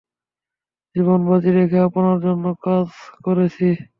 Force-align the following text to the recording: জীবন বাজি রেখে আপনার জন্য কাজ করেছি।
জীবন 0.95 1.19
বাজি 1.27 1.49
রেখে 1.51 1.79
আপনার 1.87 2.17
জন্য 2.25 2.45
কাজ 2.63 2.87
করেছি। 3.25 3.67